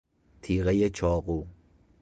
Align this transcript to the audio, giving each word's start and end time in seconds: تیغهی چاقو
تیغهی 0.41 0.89
چاقو 0.89 1.47